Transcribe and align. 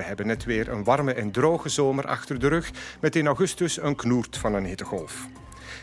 We 0.00 0.06
hebben 0.06 0.26
net 0.26 0.44
weer 0.44 0.68
een 0.68 0.84
warme 0.84 1.12
en 1.12 1.30
droge 1.30 1.68
zomer 1.68 2.06
achter 2.06 2.38
de 2.38 2.48
rug 2.48 2.70
met 3.00 3.16
in 3.16 3.26
augustus 3.26 3.82
een 3.82 3.96
knoert 3.96 4.36
van 4.36 4.54
een 4.54 4.64
hittegolf. 4.64 5.26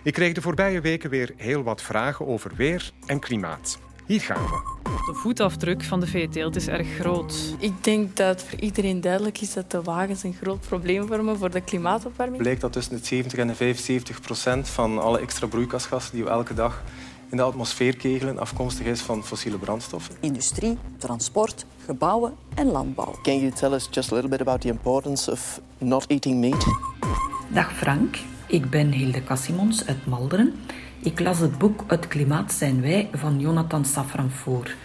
Ik 0.04 0.14
kreeg 0.14 0.34
de 0.34 0.42
voorbije 0.42 0.82
weken 0.82 1.10
weer 1.10 1.34
heel 1.36 1.64
wat 1.64 1.82
vragen 1.82 2.28
over 2.28 2.52
weer 2.56 2.92
en 3.06 3.20
klimaat. 3.20 3.80
Hier 4.06 4.22
gaan 4.22 4.44
we. 4.44 4.76
De 4.84 5.14
voetafdruk 5.14 5.84
van 5.84 6.00
de 6.00 6.08
veeteelt 6.08 6.56
is 6.56 6.68
erg 6.68 6.88
groot. 6.88 7.56
Ik 7.60 7.84
denk 7.84 8.16
dat 8.16 8.44
voor 8.44 8.60
iedereen 8.60 9.02
duidelijk 9.02 9.42
is 9.42 9.54
dat 9.54 9.72
de 9.72 9.82
wagens 9.82 10.24
een 10.24 10.36
groot 10.42 10.60
probleem 10.68 11.08
vormen 11.08 11.38
voor 11.38 11.52
de 11.52 11.62
klimaatopwarming. 11.62 12.36
Het 12.36 12.44
blijkt 12.44 12.62
dat 12.62 12.74
tussen 12.74 12.98
de 12.98 13.06
70 13.06 13.40
en 13.40 13.48
de 13.48 13.56
75 13.56 14.22
procent 14.22 14.70
van 14.70 15.00
alle 15.00 15.20
extra 15.20 15.48
broeikasgassen 15.48 16.16
die 16.16 16.24
we 16.24 16.30
elke 16.30 16.54
dag 16.54 16.84
in 17.30 17.38
de 17.38 17.44
atmosfeer 17.44 17.98
kegelen 17.98 18.40
afkomstig 18.40 18.86
is 18.86 19.02
van 19.02 19.24
fossiele 19.24 19.58
brandstoffen. 19.58 20.16
Industrie, 20.20 20.78
transport, 20.98 21.66
gebouwen 21.86 22.34
en 22.56 22.66
landbouw. 22.72 23.16
Can 23.22 23.40
you 23.40 23.52
tell 23.52 23.74
us 23.74 23.88
just 23.92 24.12
a 24.12 24.16
little 24.16 24.30
bit 24.30 24.42
about 24.42 24.62
the 24.62 24.68
importance 24.68 25.32
of 25.32 25.62
not 25.78 26.06
eating 26.08 26.40
meat? 26.40 26.66
Dag 27.48 27.74
Frank, 27.74 28.18
ik 28.48 28.70
ben 28.70 28.92
Hilde 28.92 29.24
Cassimons 29.24 29.86
uit 29.86 30.06
Malderen. 30.06 30.54
Ik 31.00 31.20
las 31.20 31.40
het 31.40 31.58
boek 31.58 31.84
Het 31.88 32.08
klimaat 32.08 32.54
zijn 32.54 32.82
wij 32.82 33.10
van 33.14 33.40
Jonathan 33.40 33.86
Safran 33.86 34.30
voor. 34.30 34.76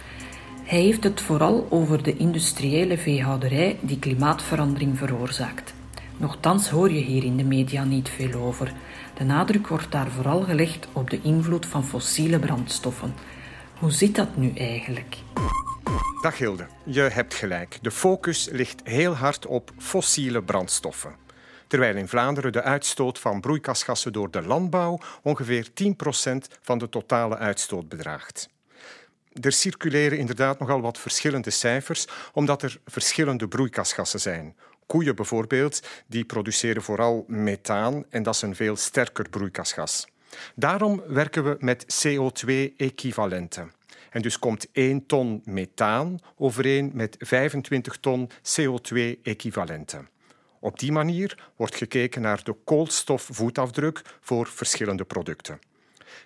Hij 0.63 0.81
heeft 0.81 1.03
het 1.03 1.21
vooral 1.21 1.67
over 1.69 2.03
de 2.03 2.17
industriële 2.17 2.97
veehouderij 2.97 3.77
die 3.81 3.99
klimaatverandering 3.99 4.97
veroorzaakt. 4.97 5.73
Nochtans 6.17 6.69
hoor 6.69 6.91
je 6.91 7.01
hier 7.01 7.23
in 7.23 7.37
de 7.37 7.43
media 7.43 7.83
niet 7.83 8.09
veel 8.09 8.41
over. 8.41 8.73
De 9.13 9.23
nadruk 9.23 9.67
wordt 9.67 9.91
daar 9.91 10.11
vooral 10.11 10.41
gelegd 10.41 10.87
op 10.91 11.09
de 11.09 11.21
invloed 11.21 11.65
van 11.65 11.85
fossiele 11.85 12.39
brandstoffen. 12.39 13.13
Hoe 13.79 13.91
zit 13.91 14.15
dat 14.15 14.37
nu 14.37 14.53
eigenlijk? 14.55 15.17
Dag 16.21 16.37
Hilde, 16.37 16.67
je 16.83 17.01
hebt 17.01 17.33
gelijk. 17.33 17.77
De 17.81 17.91
focus 17.91 18.49
ligt 18.51 18.81
heel 18.83 19.13
hard 19.13 19.45
op 19.45 19.71
fossiele 19.77 20.43
brandstoffen. 20.43 21.15
Terwijl 21.67 21.95
in 21.95 22.07
Vlaanderen 22.07 22.51
de 22.51 22.61
uitstoot 22.61 23.19
van 23.19 23.41
broeikasgassen 23.41 24.13
door 24.13 24.31
de 24.31 24.41
landbouw 24.41 24.99
ongeveer 25.21 25.67
10% 25.67 25.71
van 26.61 26.77
de 26.77 26.89
totale 26.89 27.37
uitstoot 27.37 27.89
bedraagt. 27.89 28.49
Er 29.41 29.51
circuleren 29.51 30.17
inderdaad 30.17 30.59
nogal 30.59 30.81
wat 30.81 30.97
verschillende 30.97 31.49
cijfers, 31.49 32.07
omdat 32.33 32.61
er 32.61 32.79
verschillende 32.85 33.47
broeikasgassen 33.47 34.19
zijn. 34.19 34.55
Koeien 34.85 35.15
bijvoorbeeld, 35.15 35.81
die 36.07 36.25
produceren 36.25 36.81
vooral 36.81 37.23
methaan 37.27 38.05
en 38.09 38.23
dat 38.23 38.35
is 38.35 38.41
een 38.41 38.55
veel 38.55 38.75
sterker 38.75 39.29
broeikasgas. 39.29 40.07
Daarom 40.55 41.03
werken 41.07 41.43
we 41.43 41.55
met 41.59 41.85
CO2-equivalenten. 42.05 43.71
En 44.09 44.21
dus 44.21 44.39
komt 44.39 44.67
1 44.71 45.05
ton 45.05 45.41
methaan 45.45 46.19
overeen 46.37 46.91
met 46.93 47.15
25 47.19 47.97
ton 47.97 48.29
CO2-equivalenten. 48.29 50.07
Op 50.59 50.79
die 50.79 50.91
manier 50.91 51.51
wordt 51.55 51.75
gekeken 51.75 52.21
naar 52.21 52.43
de 52.43 52.55
koolstofvoetafdruk 52.63 54.01
voor 54.21 54.47
verschillende 54.47 55.03
producten. 55.03 55.59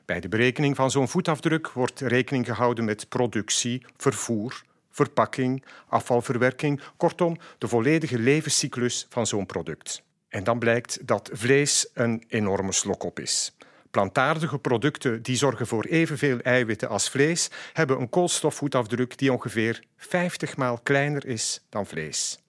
Bij 0.06 0.20
de 0.20 0.28
berekening 0.28 0.76
van 0.76 0.92
zo'n 0.92 1.08
voetafdruk 1.08 1.72
wordt 1.72 2.00
rekening 2.00 2.46
gehouden 2.46 2.86
met 2.86 3.10
productie, 3.10 3.86
vervoer, 3.98 4.64
verpakking, 4.98 5.64
afvalverwerking, 5.88 6.82
kortom 6.98 7.38
de 7.58 7.68
volledige 7.68 8.20
levenscyclus 8.20 9.06
van 9.10 9.28
zo'n 9.28 9.46
product. 9.46 10.04
En 10.30 10.44
dan 10.44 10.60
blijkt 10.60 11.08
dat 11.08 11.30
vlees 11.34 11.90
een 11.94 12.24
enorme 12.28 12.72
slok 12.72 13.04
op 13.04 13.20
is. 13.20 13.58
Plantaardige 13.92 14.60
producten 14.60 15.22
die 15.22 15.36
zorgen 15.36 15.68
voor 15.68 15.86
evenveel 15.86 16.40
eiwitten 16.40 16.90
als 16.90 17.10
vlees, 17.10 17.50
hebben 17.74 18.00
een 18.00 18.10
koolstofvoetafdruk 18.10 19.18
die 19.18 19.34
ongeveer 19.34 19.84
50 19.98 20.58
maal 20.58 20.80
kleiner 20.84 21.26
is 21.26 21.66
dan 21.70 21.86
vlees. 21.86 22.40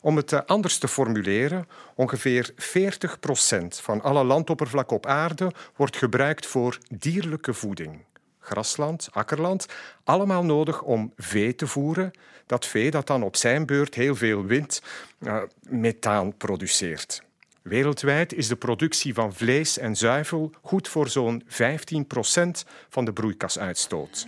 Om 0.00 0.16
het 0.16 0.32
eh, 0.32 0.40
anders 0.46 0.78
te 0.78 0.88
formuleren, 0.88 1.68
ongeveer 1.94 2.50
40 2.56 3.20
procent 3.20 3.80
van 3.80 4.02
alle 4.02 4.24
landoppervlak 4.24 4.90
op 4.90 5.06
aarde 5.06 5.52
wordt 5.76 5.96
gebruikt 5.96 6.46
voor 6.46 6.78
dierlijke 6.88 7.54
voeding. 7.54 8.04
Grasland, 8.44 9.08
akkerland, 9.12 9.66
allemaal 10.04 10.44
nodig 10.44 10.82
om 10.82 11.12
vee 11.16 11.54
te 11.54 11.66
voeren. 11.66 12.10
Dat 12.46 12.66
vee 12.66 12.90
dat 12.90 13.06
dan 13.06 13.22
op 13.22 13.36
zijn 13.36 13.66
beurt 13.66 13.94
heel 13.94 14.14
veel 14.14 14.44
wind, 14.44 14.82
uh, 15.20 15.42
methaan 15.68 16.36
produceert. 16.36 17.22
Wereldwijd 17.62 18.32
is 18.32 18.48
de 18.48 18.56
productie 18.56 19.14
van 19.14 19.34
vlees 19.34 19.78
en 19.78 19.96
zuivel 19.96 20.50
goed 20.62 20.88
voor 20.88 21.08
zo'n 21.08 21.42
15 21.46 22.06
procent 22.06 22.64
van 22.88 23.04
de 23.04 23.12
broeikasuitstoot. 23.12 24.26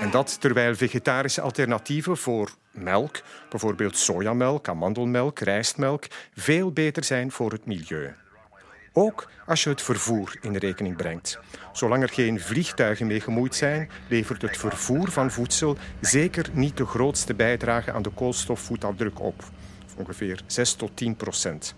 En 0.00 0.10
dat 0.10 0.40
terwijl 0.40 0.74
vegetarische 0.74 1.40
alternatieven 1.40 2.16
voor 2.16 2.50
melk, 2.70 3.20
bijvoorbeeld 3.50 3.96
sojamelk, 3.96 4.68
amandelmelk, 4.68 5.38
rijstmelk, 5.38 6.04
veel 6.34 6.72
beter 6.72 7.04
zijn 7.04 7.30
voor 7.32 7.52
het 7.52 7.66
milieu. 7.66 8.14
Ook 8.92 9.30
als 9.46 9.64
je 9.64 9.70
het 9.70 9.82
vervoer 9.82 10.36
in 10.40 10.56
rekening 10.56 10.96
brengt. 10.96 11.38
Zolang 11.72 12.02
er 12.02 12.08
geen 12.08 12.40
vliegtuigen 12.40 13.06
mee 13.06 13.20
gemoeid 13.20 13.54
zijn, 13.54 13.90
levert 14.08 14.42
het 14.42 14.56
vervoer 14.56 15.10
van 15.10 15.30
voedsel 15.30 15.76
zeker 16.00 16.46
niet 16.52 16.76
de 16.76 16.86
grootste 16.86 17.34
bijdrage 17.34 17.92
aan 17.92 18.02
de 18.02 18.10
koolstofvoetafdruk 18.10 19.20
op. 19.20 19.44
Ongeveer 19.96 20.40
6 20.46 20.72
tot 20.72 20.90
10 20.94 21.16
procent. 21.16 21.74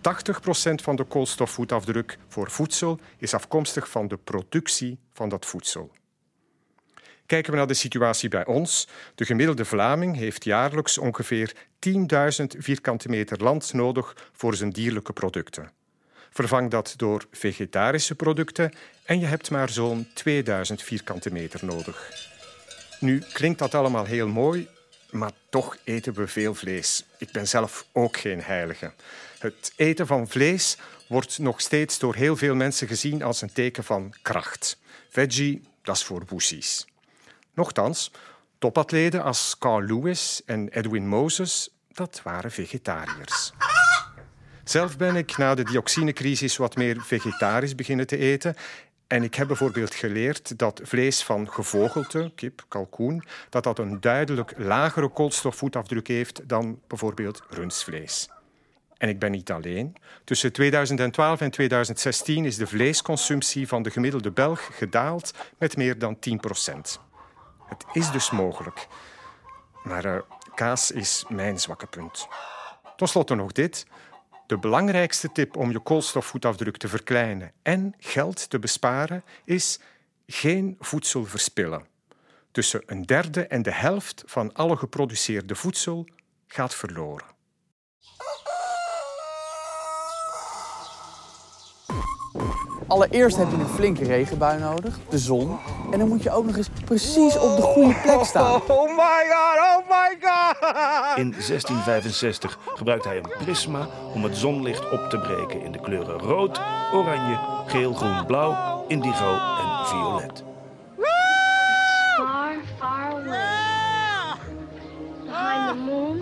80 0.00 0.40
procent 0.40 0.82
van 0.82 0.96
de 0.96 1.04
koolstofvoetafdruk 1.04 2.18
voor 2.28 2.50
voedsel 2.50 2.98
is 3.18 3.34
afkomstig 3.34 3.88
van 3.88 4.08
de 4.08 4.16
productie 4.16 4.98
van 5.12 5.28
dat 5.28 5.46
voedsel. 5.46 5.90
Kijken 7.26 7.50
we 7.50 7.56
naar 7.56 7.66
de 7.66 7.74
situatie 7.74 8.28
bij 8.28 8.46
ons. 8.46 8.88
De 9.14 9.24
gemiddelde 9.24 9.64
Vlaming 9.64 10.16
heeft 10.16 10.44
jaarlijks 10.44 10.98
ongeveer 10.98 11.52
10.000 11.88 11.94
vierkante 12.58 13.08
meter 13.08 13.42
land 13.42 13.72
nodig 13.72 14.30
voor 14.32 14.54
zijn 14.54 14.70
dierlijke 14.70 15.12
producten. 15.12 15.72
Vervang 16.30 16.70
dat 16.70 16.94
door 16.96 17.26
vegetarische 17.30 18.14
producten 18.14 18.72
en 19.04 19.20
je 19.20 19.26
hebt 19.26 19.50
maar 19.50 19.68
zo'n 19.68 20.08
2000 20.14 20.82
vierkante 20.82 21.32
meter 21.32 21.64
nodig. 21.64 22.28
Nu 23.00 23.22
klinkt 23.32 23.58
dat 23.58 23.74
allemaal 23.74 24.04
heel 24.04 24.28
mooi, 24.28 24.68
maar 25.10 25.32
toch 25.48 25.76
eten 25.84 26.12
we 26.12 26.26
veel 26.26 26.54
vlees. 26.54 27.04
Ik 27.18 27.32
ben 27.32 27.48
zelf 27.48 27.86
ook 27.92 28.16
geen 28.16 28.42
heilige. 28.42 28.92
Het 29.38 29.72
eten 29.76 30.06
van 30.06 30.28
vlees 30.28 30.76
wordt 31.08 31.38
nog 31.38 31.60
steeds 31.60 31.98
door 31.98 32.14
heel 32.14 32.36
veel 32.36 32.54
mensen 32.54 32.88
gezien 32.88 33.22
als 33.22 33.42
een 33.42 33.52
teken 33.52 33.84
van 33.84 34.14
kracht. 34.22 34.78
Veggie, 35.08 35.62
dat 35.82 35.96
is 35.96 36.04
voor 36.04 36.22
woesies. 36.28 36.86
Nochtans, 37.54 38.10
topatleten 38.58 39.22
als 39.22 39.56
Carl 39.58 39.82
Lewis 39.82 40.42
en 40.46 40.68
Edwin 40.68 41.08
Moses, 41.08 41.70
dat 41.92 42.20
waren 42.22 42.50
vegetariërs. 42.50 43.52
Zelf 44.70 44.96
ben 44.96 45.16
ik 45.16 45.36
na 45.36 45.54
de 45.54 45.64
dioxinecrisis 45.64 46.56
wat 46.56 46.76
meer 46.76 47.00
vegetarisch 47.00 47.74
beginnen 47.74 48.06
te 48.06 48.16
eten. 48.16 48.54
En 49.06 49.22
ik 49.22 49.34
heb 49.34 49.46
bijvoorbeeld 49.46 49.94
geleerd 49.94 50.58
dat 50.58 50.80
vlees 50.84 51.22
van 51.22 51.50
gevogelte, 51.52 52.32
kip, 52.34 52.64
kalkoen, 52.68 53.24
dat 53.48 53.64
dat 53.64 53.78
een 53.78 54.00
duidelijk 54.00 54.54
lagere 54.56 55.08
koolstofvoetafdruk 55.08 56.08
heeft 56.08 56.48
dan 56.48 56.80
bijvoorbeeld 56.86 57.42
rundvlees. 57.48 58.28
En 58.96 59.08
ik 59.08 59.18
ben 59.18 59.30
niet 59.30 59.50
alleen. 59.50 59.96
Tussen 60.24 60.52
2012 60.52 61.40
en 61.40 61.50
2016 61.50 62.44
is 62.44 62.56
de 62.56 62.66
vleesconsumptie 62.66 63.68
van 63.68 63.82
de 63.82 63.90
gemiddelde 63.90 64.30
Belg 64.30 64.68
gedaald 64.72 65.34
met 65.58 65.76
meer 65.76 65.98
dan 65.98 66.18
10 66.18 66.40
procent. 66.40 67.00
Het 67.66 67.84
is 67.92 68.10
dus 68.10 68.30
mogelijk. 68.30 68.86
Maar 69.82 70.04
uh, 70.04 70.20
kaas 70.54 70.90
is 70.90 71.24
mijn 71.28 71.60
zwakke 71.60 71.86
punt. 71.86 72.28
Tot 72.96 73.08
slot 73.08 73.28
nog 73.28 73.52
dit. 73.52 73.86
De 74.50 74.58
belangrijkste 74.58 75.32
tip 75.32 75.56
om 75.56 75.70
je 75.70 75.78
koolstofvoetafdruk 75.78 76.76
te 76.76 76.88
verkleinen 76.88 77.52
en 77.62 77.94
geld 77.98 78.50
te 78.50 78.58
besparen 78.58 79.24
is 79.44 79.80
geen 80.26 80.76
voedsel 80.80 81.24
verspillen. 81.24 81.86
Tussen 82.50 82.82
een 82.86 83.02
derde 83.02 83.46
en 83.46 83.62
de 83.62 83.72
helft 83.72 84.22
van 84.26 84.52
alle 84.52 84.76
geproduceerde 84.76 85.54
voedsel 85.54 86.06
gaat 86.46 86.74
verloren. 86.74 87.26
Allereerst 92.86 93.36
heb 93.36 93.50
je 93.50 93.56
een 93.56 93.68
flinke 93.68 94.04
regenbui 94.04 94.60
nodig, 94.60 94.98
de 95.08 95.18
zon. 95.18 95.58
En 95.92 95.98
dan 95.98 96.08
moet 96.08 96.22
je 96.22 96.30
ook 96.30 96.44
nog 96.44 96.56
eens 96.56 96.70
precies 96.84 97.38
op 97.38 97.56
de 97.56 97.62
goede 97.62 97.94
plek 98.02 98.24
staan. 98.24 98.62
Oh 98.68 98.96
my 98.96 99.24
god, 99.28 99.58
oh 99.58 99.89
my 100.10 100.16
my 100.16 100.28
god! 100.28 101.18
In 101.18 101.30
1665 101.30 102.58
gebruikt 102.74 103.04
hij 103.04 103.16
een 103.16 103.32
prisma 103.38 103.86
om 104.14 104.24
het 104.24 104.36
zonlicht 104.36 104.90
op 104.90 105.10
te 105.10 105.18
breken 105.18 105.62
in 105.62 105.72
de 105.72 105.80
kleuren 105.80 106.18
rood, 106.18 106.60
oranje, 106.92 107.38
geel, 107.66 107.94
groen, 107.94 108.26
blauw, 108.26 108.84
indigo 108.88 109.32
en 109.32 109.86
violet. 109.86 110.44
Far, 112.16 112.54
far 112.78 113.10
away. 113.10 114.36
Behind 115.24 115.68
the 115.68 115.74
moon. 115.74 116.20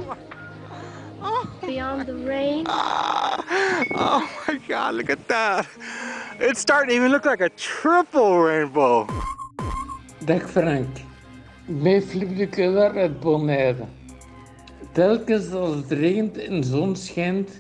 Beyond 1.61 2.07
the 2.07 2.25
rain. 2.25 2.67
Oh 3.91 4.23
my 4.47 4.61
god, 4.69 4.95
look 4.95 5.11
at 5.11 5.29
that. 5.29 5.67
It's 6.39 6.61
starting 6.61 6.89
to 6.91 6.95
even 6.95 7.11
look 7.11 7.25
like 7.25 7.41
a 7.41 7.49
triple 7.49 8.39
rainbow. 8.39 9.07
Dag 10.25 10.51
Frank. 10.51 11.08
Ben 11.71 12.03
Philippe 12.03 12.35
de 12.35 12.47
Keller 12.47 12.97
uit 12.97 13.21
Bonaire. 13.21 13.85
Telkens 14.93 15.51
als 15.53 15.75
het 15.75 15.91
regent 15.91 16.39
en 16.39 16.65
zon 16.65 16.97
schijnt, 16.97 17.51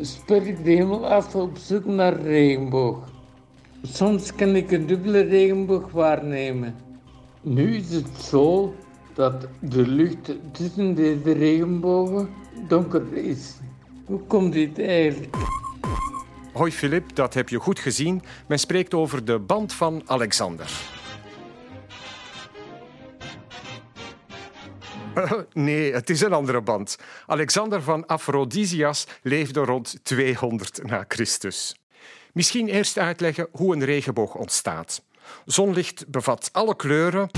sper 0.00 0.46
ik 0.46 0.64
de 0.64 0.70
hemel 0.70 1.06
af 1.06 1.34
op 1.34 1.58
zoek 1.58 1.84
naar 1.84 2.20
regenboog. 2.20 2.98
Soms 3.82 4.34
kan 4.34 4.56
ik 4.56 4.70
een 4.70 4.86
dubbele 4.86 5.20
regenboog 5.20 5.90
waarnemen. 5.90 6.74
Nu 7.40 7.76
is 7.76 7.90
het 7.90 8.08
zo 8.20 8.74
dat 9.14 9.48
de 9.60 9.88
lucht 9.88 10.32
tussen 10.52 10.94
deze 10.94 11.32
regenbogen 11.32 12.28
donker 12.68 13.12
is. 13.12 13.54
Hoe 14.04 14.20
komt 14.20 14.52
dit 14.52 14.78
eigenlijk? 14.78 15.36
Hoi 16.52 16.72
Filip, 16.72 17.14
dat 17.14 17.34
heb 17.34 17.48
je 17.48 17.58
goed 17.58 17.78
gezien. 17.78 18.22
Men 18.46 18.58
spreekt 18.58 18.94
over 18.94 19.24
de 19.24 19.38
band 19.38 19.72
van 19.72 20.02
Alexander. 20.06 20.95
nee, 25.52 25.92
het 25.92 26.10
is 26.10 26.20
een 26.20 26.32
andere 26.32 26.60
band. 26.60 26.96
Alexander 27.26 27.82
van 27.82 28.06
Aphrodisias 28.06 29.06
leefde 29.22 29.60
rond 29.60 29.98
200 30.02 30.80
na 30.82 31.04
Christus. 31.08 31.76
Misschien 32.32 32.68
eerst 32.68 32.98
uitleggen 32.98 33.48
hoe 33.52 33.74
een 33.74 33.84
regenboog 33.84 34.34
ontstaat. 34.34 35.02
Zonlicht 35.44 36.08
bevat 36.08 36.48
alle 36.52 36.76
kleuren, 36.76 37.30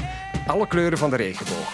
alle 0.46 0.66
kleuren 0.66 0.98
van 0.98 1.10
de 1.10 1.16
regenboog. 1.16 1.72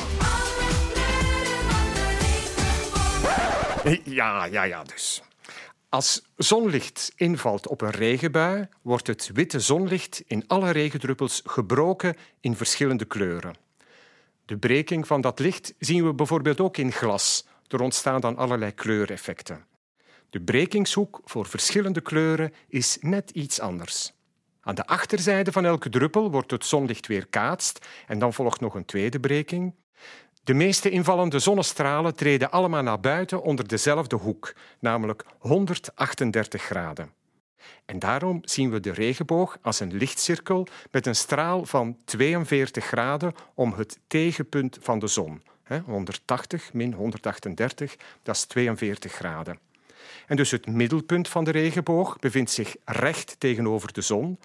Ja, 4.04 4.44
ja, 4.44 4.62
ja, 4.62 4.82
dus. 4.82 5.22
Als 5.88 6.22
zonlicht 6.36 7.12
invalt 7.16 7.68
op 7.68 7.80
een 7.80 7.90
regenbui, 7.90 8.68
wordt 8.82 9.06
het 9.06 9.30
witte 9.34 9.60
zonlicht 9.60 10.22
in 10.26 10.44
alle 10.46 10.70
regendruppels 10.70 11.42
gebroken 11.44 12.16
in 12.40 12.56
verschillende 12.56 13.04
kleuren. 13.04 13.63
De 14.44 14.58
breking 14.58 15.06
van 15.06 15.20
dat 15.20 15.38
licht 15.38 15.75
zien 15.79 16.05
we 16.05 16.14
bijvoorbeeld 16.14 16.61
ook 16.61 16.76
in 16.76 16.93
glas. 16.93 17.46
Er 17.69 17.81
ontstaan 17.81 18.20
dan 18.20 18.37
allerlei 18.37 18.73
kleureffecten. 18.73 19.67
De 20.31 20.41
brekingshoek 20.41 21.20
voor 21.25 21.46
verschillende 21.46 22.00
kleuren 22.00 22.52
is 22.69 22.99
net 23.00 23.31
iets 23.31 23.61
anders. 23.61 24.12
Aan 24.61 24.75
de 24.75 24.87
achterzijde 24.87 25.52
van 25.52 25.64
elke 25.64 25.88
druppel 25.88 26.31
wordt 26.31 26.50
het 26.50 26.64
zonlicht 26.64 27.06
weerkaatst 27.06 27.87
en 28.06 28.19
dan 28.19 28.32
volgt 28.32 28.61
nog 28.61 28.75
een 28.75 28.85
tweede 28.85 29.20
breking. 29.20 29.75
De 30.44 30.55
meeste 30.55 30.90
invallende 30.90 31.38
zonnestralen 31.38 32.14
treden 32.14 32.50
allemaal 32.50 32.82
naar 32.82 33.00
buiten 33.00 33.43
onder 33.43 33.69
dezelfde 33.69 34.17
hoek, 34.17 34.55
namelijk 34.79 35.25
138 35.38 36.62
graden. 36.62 37.12
En 37.84 37.99
daarom 37.99 38.40
zien 38.44 38.70
we 38.70 38.81
de 38.81 38.93
regenboog 38.93 39.58
als 39.62 39.81
een 39.81 39.96
lichtcirkel 39.96 40.66
met 40.90 41.06
een 41.06 41.16
straal 41.16 41.64
van 41.64 41.96
42 42.05 42.84
graden 42.84 43.34
om 43.55 43.72
het 43.72 43.99
tegenpunt 44.06 44.78
van 44.81 44.99
de 44.99 45.06
zon. 45.06 45.43
180 45.84 46.72
min 46.72 46.93
138, 46.93 47.96
dat 48.22 48.34
is 48.34 48.44
42 48.44 49.12
graden. 49.12 49.58
En 50.26 50.37
dus 50.37 50.50
het 50.50 50.66
middelpunt 50.66 51.28
van 51.28 51.44
de 51.44 51.50
regenboog 51.50 52.19
bevindt 52.19 52.50
zich 52.50 52.76
recht 52.84 53.37
tegenover 53.38 53.93
de 53.93 54.00
zon. 54.00 54.38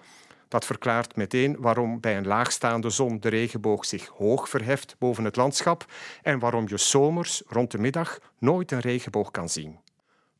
Dat 0.48 0.64
verklaart 0.64 1.16
meteen 1.16 1.56
waarom 1.58 2.00
bij 2.00 2.16
een 2.16 2.26
laagstaande 2.26 2.90
zon 2.90 3.20
de 3.20 3.28
regenboog 3.28 3.84
zich 3.84 4.06
hoog 4.06 4.48
verheft 4.48 4.96
boven 4.98 5.24
het 5.24 5.36
landschap 5.36 5.84
en 6.22 6.38
waarom 6.38 6.68
je 6.68 6.76
zomers 6.76 7.42
rond 7.46 7.70
de 7.70 7.78
middag 7.78 8.18
nooit 8.38 8.72
een 8.72 8.80
regenboog 8.80 9.30
kan 9.30 9.48
zien. 9.48 9.78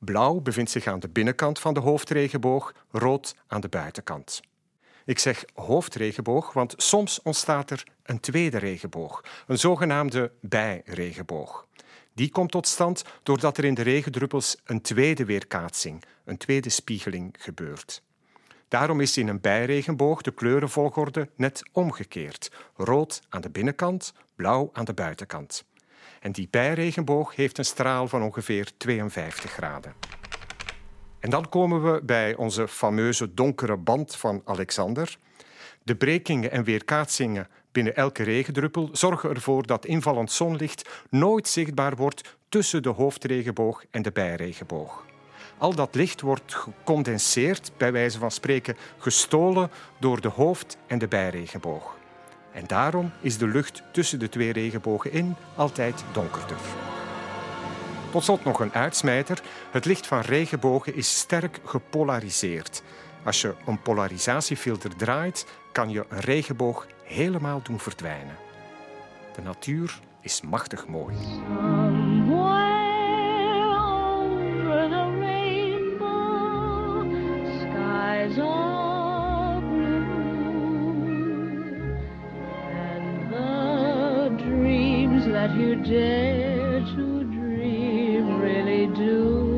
Blauw 0.04 0.40
bevindt 0.40 0.70
zich 0.70 0.86
aan 0.86 1.00
de 1.00 1.08
binnenkant 1.08 1.58
van 1.58 1.74
de 1.74 1.80
hoofdregenboog, 1.80 2.74
rood 2.90 3.34
aan 3.46 3.60
de 3.60 3.68
buitenkant. 3.68 4.40
Ik 5.04 5.18
zeg 5.18 5.44
hoofdregenboog, 5.54 6.52
want 6.52 6.74
soms 6.76 7.22
ontstaat 7.22 7.70
er 7.70 7.84
een 8.02 8.20
tweede 8.20 8.58
regenboog, 8.58 9.24
een 9.46 9.58
zogenaamde 9.58 10.32
bijregenboog. 10.40 11.66
Die 12.14 12.30
komt 12.30 12.50
tot 12.50 12.68
stand 12.68 13.04
doordat 13.22 13.58
er 13.58 13.64
in 13.64 13.74
de 13.74 13.82
regendruppels 13.82 14.56
een 14.64 14.80
tweede 14.80 15.24
weerkaatsing, 15.24 16.04
een 16.24 16.36
tweede 16.36 16.70
spiegeling 16.70 17.34
gebeurt. 17.38 18.02
Daarom 18.68 19.00
is 19.00 19.16
in 19.16 19.28
een 19.28 19.40
bijregenboog 19.40 20.22
de 20.22 20.30
kleurenvolgorde 20.30 21.28
net 21.36 21.62
omgekeerd. 21.72 22.50
Rood 22.76 23.20
aan 23.28 23.40
de 23.40 23.50
binnenkant, 23.50 24.12
blauw 24.34 24.70
aan 24.72 24.84
de 24.84 24.94
buitenkant. 24.94 25.64
En 26.20 26.32
die 26.32 26.48
bijregenboog 26.50 27.36
heeft 27.36 27.58
een 27.58 27.64
straal 27.64 28.08
van 28.08 28.22
ongeveer 28.22 28.70
52 28.76 29.50
graden. 29.50 29.94
En 31.18 31.30
dan 31.30 31.48
komen 31.48 31.92
we 31.92 32.00
bij 32.02 32.36
onze 32.36 32.68
fameuze 32.68 33.34
donkere 33.34 33.76
band 33.76 34.16
van 34.16 34.42
Alexander. 34.44 35.16
De 35.82 35.96
brekingen 35.96 36.50
en 36.50 36.64
weerkaatsingen 36.64 37.48
binnen 37.72 37.96
elke 37.96 38.22
regendruppel 38.22 38.88
zorgen 38.92 39.30
ervoor 39.30 39.66
dat 39.66 39.86
invallend 39.86 40.32
zonlicht 40.32 40.88
nooit 41.10 41.48
zichtbaar 41.48 41.96
wordt 41.96 42.36
tussen 42.48 42.82
de 42.82 42.88
hoofdregenboog 42.88 43.84
en 43.90 44.02
de 44.02 44.12
bijregenboog. 44.12 45.04
Al 45.58 45.74
dat 45.74 45.94
licht 45.94 46.20
wordt 46.20 46.54
gecondenseerd, 46.54 47.72
bij 47.76 47.92
wijze 47.92 48.18
van 48.18 48.30
spreken 48.30 48.76
gestolen 48.98 49.70
door 49.98 50.20
de 50.20 50.28
hoofd- 50.28 50.76
en 50.86 50.98
de 50.98 51.08
bijregenboog. 51.08 51.99
En 52.52 52.66
daarom 52.66 53.12
is 53.20 53.38
de 53.38 53.46
lucht 53.46 53.82
tussen 53.92 54.18
de 54.18 54.28
twee 54.28 54.52
regenbogen 54.52 55.12
in 55.12 55.36
altijd 55.56 56.04
donkerder. 56.12 56.56
Tot 58.10 58.24
slot 58.24 58.44
nog 58.44 58.60
een 58.60 58.72
uitsmijter. 58.72 59.42
Het 59.70 59.84
licht 59.84 60.06
van 60.06 60.20
regenbogen 60.20 60.94
is 60.94 61.18
sterk 61.18 61.60
gepolariseerd. 61.64 62.82
Als 63.24 63.40
je 63.40 63.54
een 63.66 63.82
polarisatiefilter 63.82 64.96
draait, 64.96 65.46
kan 65.72 65.90
je 65.90 66.04
een 66.08 66.20
regenboog 66.20 66.86
helemaal 67.04 67.60
doen 67.62 67.80
verdwijnen. 67.80 68.36
De 69.34 69.42
natuur 69.42 70.00
is 70.20 70.40
machtig 70.40 70.86
mooi. 70.86 71.16
Dare 85.82 86.82
to 86.94 87.24
dream 87.30 88.40
really 88.40 88.86
do 88.86 89.48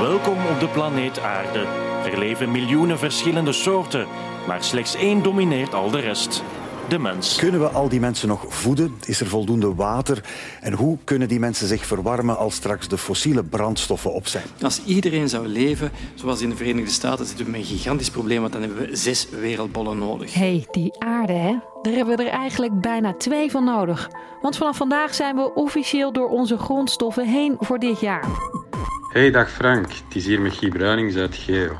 Welkom 0.00 0.46
op 0.46 0.60
de 0.60 0.68
planeet 0.72 1.20
Aarde. 1.20 1.66
Er 2.10 2.18
leven 2.18 2.50
miljoenen 2.50 2.98
verschillende 2.98 3.52
soorten, 3.52 4.06
maar 4.46 4.64
slechts 4.64 4.94
één 4.94 5.22
domineert 5.22 5.74
al 5.74 5.90
de 5.90 6.00
rest 6.00 6.42
de 6.88 6.98
mens. 6.98 7.36
Kunnen 7.36 7.60
we 7.60 7.68
al 7.68 7.88
die 7.88 8.00
mensen 8.00 8.28
nog 8.28 8.44
voeden? 8.48 8.94
Is 9.04 9.20
er 9.20 9.26
voldoende 9.26 9.74
water? 9.74 10.24
En 10.60 10.72
hoe 10.72 10.98
kunnen 11.04 11.28
die 11.28 11.38
mensen 11.38 11.66
zich 11.66 11.86
verwarmen 11.86 12.36
als 12.38 12.54
straks 12.54 12.88
de 12.88 12.98
fossiele 12.98 13.44
brandstoffen 13.44 14.12
op 14.12 14.26
zijn? 14.26 14.44
Als 14.62 14.84
iedereen 14.84 15.28
zou 15.28 15.46
leven 15.46 15.90
zoals 16.14 16.40
in 16.40 16.50
de 16.50 16.56
Verenigde 16.56 16.90
Staten, 16.90 17.26
zitten 17.26 17.44
we 17.44 17.50
met 17.50 17.60
een 17.60 17.66
gigantisch 17.66 18.10
probleem, 18.10 18.40
want 18.40 18.52
dan 18.52 18.62
hebben 18.62 18.88
we 18.88 18.96
zes 18.96 19.28
wereldbollen 19.40 19.98
nodig. 19.98 20.34
Hé, 20.34 20.40
hey, 20.40 20.66
die 20.70 20.98
aarde, 20.98 21.32
hè? 21.32 21.56
Daar 21.82 21.94
hebben 21.94 22.16
we 22.16 22.24
er 22.24 22.30
eigenlijk 22.30 22.80
bijna 22.80 23.14
twee 23.14 23.50
van 23.50 23.64
nodig. 23.64 24.10
Want 24.40 24.56
vanaf 24.56 24.76
vandaag 24.76 25.14
zijn 25.14 25.36
we 25.36 25.54
officieel 25.54 26.12
door 26.12 26.28
onze 26.28 26.56
grondstoffen 26.58 27.28
heen 27.28 27.56
voor 27.58 27.78
dit 27.78 28.00
jaar. 28.00 28.24
Hey, 29.12 29.30
dag 29.30 29.50
Frank. 29.50 29.86
Het 29.86 30.16
is 30.16 30.26
hier 30.26 30.40
met 30.40 30.52
Guy 30.52 30.68
Bruinings 30.68 31.16
uit 31.16 31.34
Geo. 31.34 31.76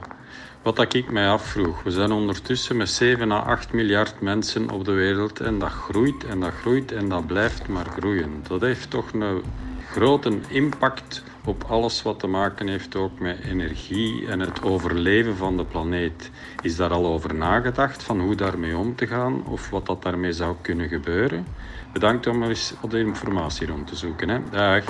Wat 0.66 0.94
ik 0.94 1.10
mij 1.10 1.28
afvroeg, 1.28 1.82
we 1.82 1.90
zijn 1.90 2.12
ondertussen 2.12 2.76
met 2.76 2.88
7 2.88 3.30
à 3.32 3.38
8 3.38 3.72
miljard 3.72 4.20
mensen 4.20 4.70
op 4.70 4.84
de 4.84 4.92
wereld 4.92 5.40
en 5.40 5.58
dat 5.58 5.70
groeit 5.70 6.24
en 6.24 6.40
dat 6.40 6.52
groeit 6.52 6.92
en 6.92 7.08
dat 7.08 7.26
blijft 7.26 7.68
maar 7.68 7.84
groeien. 7.84 8.44
Dat 8.48 8.60
heeft 8.60 8.90
toch 8.90 9.12
een 9.12 9.42
grote 9.90 10.38
impact 10.48 11.22
op 11.44 11.64
alles 11.68 12.02
wat 12.02 12.18
te 12.18 12.26
maken 12.26 12.68
heeft 12.68 12.96
ook 12.96 13.18
met 13.18 13.38
energie 13.44 14.26
en 14.26 14.40
het 14.40 14.62
overleven 14.62 15.36
van 15.36 15.56
de 15.56 15.64
planeet. 15.64 16.30
Is 16.62 16.76
daar 16.76 16.90
al 16.90 17.06
over 17.06 17.34
nagedacht 17.34 18.02
van 18.02 18.20
hoe 18.20 18.34
daarmee 18.34 18.76
om 18.76 18.96
te 18.96 19.06
gaan 19.06 19.46
of 19.46 19.70
wat 19.70 19.86
dat 19.86 20.02
daarmee 20.02 20.32
zou 20.32 20.56
kunnen 20.62 20.88
gebeuren? 20.88 21.46
Bedankt 21.92 22.26
om 22.26 22.42
eens 22.42 22.74
wat 22.80 22.94
informatie 22.94 23.66
rond 23.66 23.86
te 23.86 23.96
zoeken. 23.96 24.28
Hè. 24.28 24.38
Dag. 24.50 24.84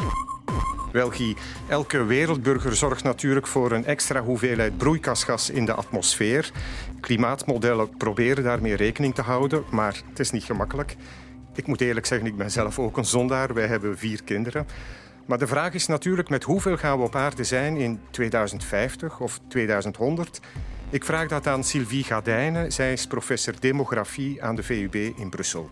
Wel, 0.92 1.10
Guy, 1.10 1.36
elke 1.68 2.04
wereldburger 2.04 2.76
zorgt 2.76 3.02
natuurlijk 3.02 3.46
voor 3.46 3.72
een 3.72 3.84
extra 3.84 4.22
hoeveelheid 4.22 4.76
broeikasgas 4.76 5.50
in 5.50 5.64
de 5.64 5.74
atmosfeer. 5.74 6.50
Klimaatmodellen 7.00 7.96
proberen 7.96 8.44
daarmee 8.44 8.76
rekening 8.76 9.14
te 9.14 9.22
houden, 9.22 9.64
maar 9.70 10.02
het 10.08 10.18
is 10.18 10.30
niet 10.30 10.44
gemakkelijk. 10.44 10.96
Ik 11.54 11.66
moet 11.66 11.80
eerlijk 11.80 12.06
zeggen, 12.06 12.26
ik 12.28 12.36
ben 12.36 12.50
zelf 12.50 12.78
ook 12.78 12.96
een 12.96 13.04
zondaar. 13.04 13.54
Wij 13.54 13.66
hebben 13.66 13.98
vier 13.98 14.22
kinderen. 14.24 14.66
Maar 15.26 15.38
de 15.38 15.46
vraag 15.46 15.72
is 15.74 15.86
natuurlijk 15.86 16.28
met 16.28 16.44
hoeveel 16.44 16.76
gaan 16.76 16.98
we 16.98 17.04
op 17.04 17.16
aarde 17.16 17.44
zijn 17.44 17.76
in 17.76 18.00
2050 18.10 19.20
of 19.20 19.40
2100? 19.48 20.40
Ik 20.90 21.04
vraag 21.04 21.28
dat 21.28 21.46
aan 21.46 21.64
Sylvie 21.64 22.04
Gadijnen. 22.04 22.72
Zij 22.72 22.92
is 22.92 23.06
professor 23.06 23.54
demografie 23.60 24.42
aan 24.42 24.56
de 24.56 24.62
VUB 24.62 24.94
in 24.94 25.30
Brussel. 25.30 25.70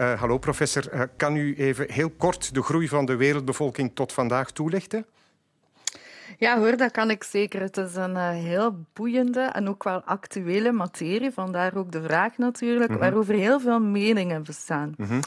Uh, 0.00 0.20
hallo 0.20 0.38
professor, 0.38 0.94
uh, 0.94 1.02
kan 1.16 1.36
u 1.36 1.54
even 1.56 1.92
heel 1.92 2.10
kort 2.10 2.54
de 2.54 2.62
groei 2.62 2.88
van 2.88 3.04
de 3.04 3.16
wereldbevolking 3.16 3.90
tot 3.94 4.12
vandaag 4.12 4.50
toelichten? 4.50 5.06
Ja 6.38 6.58
hoor, 6.58 6.76
dat 6.76 6.90
kan 6.90 7.10
ik 7.10 7.24
zeker. 7.24 7.60
Het 7.60 7.76
is 7.76 7.94
een 7.94 8.10
uh, 8.10 8.30
heel 8.30 8.84
boeiende 8.92 9.40
en 9.40 9.68
ook 9.68 9.84
wel 9.84 10.02
actuele 10.02 10.72
materie. 10.72 11.30
Vandaar 11.30 11.76
ook 11.76 11.92
de 11.92 12.02
vraag 12.02 12.38
natuurlijk, 12.38 12.88
mm 12.88 12.96
-hmm. 12.96 13.04
waarover 13.04 13.34
heel 13.34 13.60
veel 13.60 13.80
meningen 13.80 14.42
bestaan. 14.42 14.94
Mm 14.96 15.06
-hmm. 15.06 15.20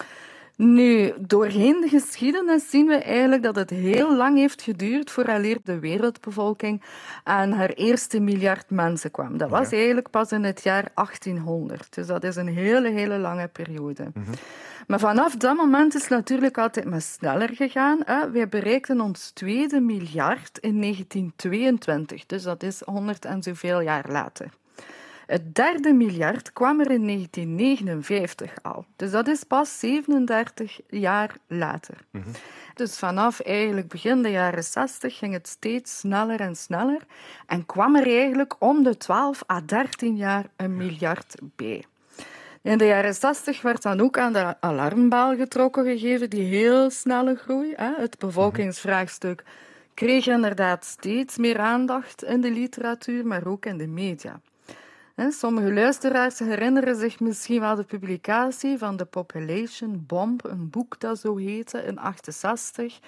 Nu, 0.55 1.13
doorheen 1.19 1.81
de 1.81 1.88
geschiedenis 1.88 2.69
zien 2.69 2.88
we 2.88 2.95
eigenlijk 2.95 3.43
dat 3.43 3.55
het 3.55 3.69
heel 3.69 4.15
lang 4.15 4.38
heeft 4.38 4.62
geduurd 4.62 5.12
vooraleer 5.12 5.57
de 5.63 5.79
wereldbevolking 5.79 6.81
aan 7.24 7.51
haar 7.51 7.69
eerste 7.69 8.19
miljard 8.19 8.69
mensen 8.69 9.12
kwam. 9.12 9.38
Dat 9.38 9.50
was 9.50 9.69
ja. 9.69 9.77
eigenlijk 9.77 10.10
pas 10.10 10.31
in 10.31 10.43
het 10.43 10.63
jaar 10.63 10.91
1800. 10.93 11.93
Dus 11.93 12.07
dat 12.07 12.24
is 12.24 12.36
een 12.36 12.48
hele, 12.48 12.89
hele 12.89 13.17
lange 13.17 13.48
periode. 13.48 14.03
Mm 14.03 14.24
-hmm. 14.24 14.33
Maar 14.88 15.00
vanaf 15.00 15.36
dat 15.36 15.55
moment 15.55 15.95
is 15.95 16.01
het 16.01 16.10
natuurlijk 16.10 16.57
altijd 16.57 16.86
maar 16.86 17.01
sneller 17.01 17.50
gegaan. 17.50 18.00
Hè. 18.05 18.31
Wij 18.31 18.50
bereikten 18.50 19.01
ons 19.01 19.31
tweede 19.31 19.79
miljard 19.79 20.57
in 20.57 20.81
1922. 20.81 22.25
Dus 22.25 22.43
dat 22.43 22.63
is 22.63 22.81
honderd 22.86 23.25
en 23.25 23.43
zoveel 23.43 23.81
jaar 23.81 24.05
later. 24.10 24.50
Het 25.25 25.56
derde 25.56 25.94
miljard 25.94 26.53
kwam 26.53 26.80
er 26.80 26.92
in 26.92 27.06
1959 27.06 28.53
al. 28.62 28.86
Dus 28.96 29.12
dat 29.12 29.27
is 29.27 29.44
pas 29.44 29.80
37 29.80 30.80
jaar 30.89 31.36
later. 31.48 31.98
Mm 32.12 32.22
-hmm. 32.22 32.32
Dus 32.74 32.98
vanaf 32.98 33.39
eigenlijk 33.39 33.88
begin 33.88 34.22
de 34.22 34.30
jaren 34.30 34.63
60 34.63 35.18
ging 35.18 35.34
het 35.34 35.48
steeds 35.48 36.00
sneller 36.00 36.39
en 36.39 36.56
sneller 36.56 37.01
en 37.48 37.65
kwam 37.65 37.96
er 37.96 38.08
eigenlijk 38.08 38.56
om 38.60 38.84
de 38.84 38.98
12 38.98 39.44
à 39.51 39.62
13 39.65 40.15
jaar 40.15 40.46
een 40.56 40.77
miljard 40.77 41.36
bij. 41.56 41.84
In 42.62 42.77
de 42.77 42.86
jaren 42.86 43.13
60 43.13 43.62
werd 43.62 43.82
dan 43.82 44.01
ook 44.01 44.18
aan 44.18 44.34
de 44.34 44.56
alarmbel 44.60 45.36
getrokken 45.36 45.84
gegeven, 45.84 46.30
die 46.30 46.44
heel 46.44 46.89
snelle 46.89 47.36
groei. 47.36 47.74
Hè. 47.75 47.94
Het 47.96 48.20
bevolkingsvraagstuk 48.20 49.44
kreeg 49.94 50.27
inderdaad 50.27 50.86
steeds 50.86 51.38
meer 51.38 51.60
aandacht 51.60 52.24
in 52.24 52.42
de 52.42 52.51
literatuur, 52.51 53.25
maar 53.25 53.48
ook 53.48 53.65
in 53.65 53.77
de 53.77 53.88
media. 53.88 54.39
Sommige 55.15 55.74
luisteraars 55.74 56.39
herinneren 56.39 56.96
zich 56.96 57.20
misschien 57.20 57.60
wel 57.60 57.75
de 57.75 57.84
publicatie 57.84 58.77
van 58.77 58.98
The 58.98 59.05
Population 59.05 60.03
Bomb, 60.05 60.43
een 60.43 60.70
boek 60.70 61.00
dat 61.00 61.20
zo 61.20 61.38
heette 61.38 61.77
in 61.77 61.98
68 61.98 63.00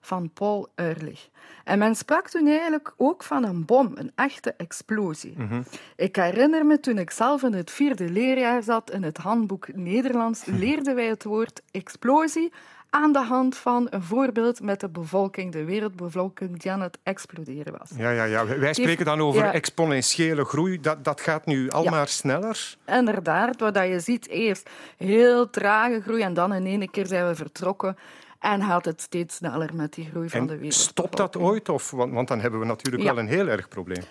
van 0.00 0.30
Paul 0.32 0.68
Ehrlich. 0.74 1.28
En 1.64 1.78
men 1.78 1.94
sprak 1.94 2.28
toen 2.28 2.46
eigenlijk 2.46 2.94
ook 2.96 3.22
van 3.22 3.44
een 3.44 3.64
bom, 3.64 3.92
een 3.94 4.12
echte 4.14 4.54
explosie. 4.56 5.34
Mm 5.36 5.48
-hmm. 5.48 5.64
Ik 5.96 6.16
herinner 6.16 6.66
me 6.66 6.80
toen 6.80 6.98
ik 6.98 7.10
zelf 7.10 7.42
in 7.42 7.52
het 7.52 7.70
vierde 7.70 8.08
leerjaar 8.08 8.62
zat 8.62 8.90
in 8.90 9.02
het 9.02 9.16
handboek 9.16 9.74
Nederlands, 9.74 10.44
leerden 10.44 10.94
wij 10.94 11.06
het 11.06 11.24
woord 11.24 11.62
explosie 11.70 12.52
aan 12.90 13.12
de 13.12 13.22
hand 13.22 13.56
van 13.56 13.86
een 13.90 14.02
voorbeeld 14.02 14.62
met 14.62 14.80
de 14.80 14.88
bevolking, 14.88 15.52
de 15.52 15.64
wereldbevolking 15.64 16.60
die 16.60 16.70
aan 16.70 16.80
het 16.80 16.98
exploderen 17.02 17.78
was. 17.78 17.90
Ja, 17.96 18.10
ja, 18.10 18.24
ja. 18.24 18.46
wij 18.46 18.74
spreken 18.74 19.04
dan 19.04 19.20
over 19.20 19.44
ja. 19.44 19.52
exponentiële 19.52 20.44
groei. 20.44 20.80
Dat, 20.80 21.04
dat 21.04 21.20
gaat 21.20 21.46
nu 21.46 21.70
al 21.70 21.82
ja. 21.82 21.90
maar 21.90 22.08
sneller. 22.08 22.76
Inderdaad, 22.86 23.60
wat 23.60 23.76
je 23.76 24.00
ziet 24.00 24.28
eerst 24.28 24.70
heel 24.96 25.50
trage 25.50 26.00
groei 26.00 26.22
en 26.22 26.34
dan 26.34 26.52
in 26.52 26.66
één 26.66 26.90
keer 26.90 27.06
zijn 27.06 27.26
we 27.26 27.34
vertrokken. 27.34 27.96
En 28.40 28.62
gaat 28.62 28.84
het 28.84 29.00
steeds 29.00 29.36
sneller 29.36 29.74
met 29.74 29.94
die 29.94 30.08
groei 30.10 30.28
van 30.28 30.46
de 30.46 30.54
wereld. 30.56 30.74
Stopt 30.74 31.16
dat 31.16 31.36
ooit? 31.36 31.68
Of, 31.68 31.90
want, 31.90 32.12
want 32.12 32.28
dan 32.28 32.40
hebben 32.40 32.60
we 32.60 32.66
natuurlijk 32.66 33.04
wel 33.04 33.18
een 33.18 33.28
heel 33.28 33.46
erg 33.48 33.68
probleem. 33.68 34.02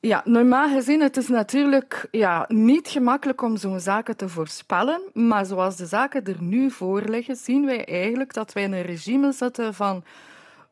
Ja, 0.00 0.22
normaal 0.24 0.68
gezien 0.68 1.00
het 1.00 1.16
is 1.16 1.28
natuurlijk 1.28 2.08
ja, 2.10 2.44
niet 2.48 2.88
gemakkelijk 2.88 3.42
om 3.42 3.56
zo'n 3.56 3.80
zaken 3.80 4.16
te 4.16 4.28
voorspellen. 4.28 5.00
Maar 5.12 5.44
zoals 5.44 5.76
de 5.76 5.86
zaken 5.86 6.24
er 6.24 6.42
nu 6.42 6.70
voor 6.70 7.02
liggen, 7.02 7.36
zien 7.36 7.66
wij 7.66 7.84
eigenlijk 7.84 8.32
dat 8.32 8.52
wij 8.52 8.62
in 8.62 8.72
een 8.72 8.82
regime 8.82 9.32
zitten 9.32 9.74
van 9.74 10.04